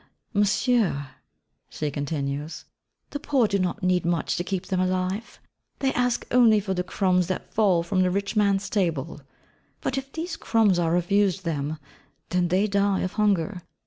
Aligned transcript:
Monsieur 0.33 1.09
(she 1.69 1.91
continues), 1.91 2.65
the 3.11 3.19
poor 3.19 3.47
do 3.47 3.59
not 3.59 3.83
need 3.83 4.03
much 4.03 4.35
to 4.35 4.43
keep 4.43 4.65
them 4.65 4.79
alive; 4.79 5.39
they 5.77 5.93
ask 5.93 6.25
only 6.31 6.59
for 6.59 6.73
the 6.73 6.81
crumbs 6.81 7.27
that 7.27 7.53
fall 7.53 7.83
from 7.83 8.01
the 8.01 8.09
rich 8.09 8.35
man's 8.35 8.67
table, 8.67 9.21
but 9.79 9.99
if 9.99 10.11
these 10.11 10.37
crumbs 10.37 10.79
are 10.79 10.91
refused 10.91 11.45
them, 11.45 11.77
then 12.29 12.47
they 12.47 12.65
die 12.65 13.01
of 13.01 13.13
hunger! 13.13 13.61